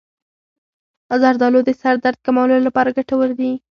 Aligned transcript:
زردآلو 1.21 1.59
د 1.65 1.69
سر 1.81 1.95
درد 2.03 2.19
کمولو 2.25 2.55
لپاره 2.67 2.95
ګټور 2.97 3.29
دي. 3.39 3.51